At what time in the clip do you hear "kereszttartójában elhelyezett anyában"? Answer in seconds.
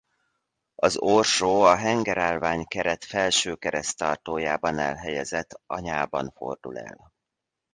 3.55-6.31